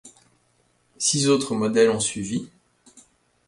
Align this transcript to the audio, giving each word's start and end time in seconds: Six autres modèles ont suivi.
Six 0.97 1.27
autres 1.29 1.53
modèles 1.53 1.91
ont 1.91 1.99
suivi. 1.99 2.49